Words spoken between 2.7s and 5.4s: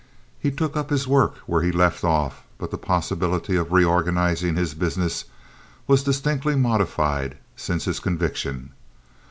the possibility of reorganizing his business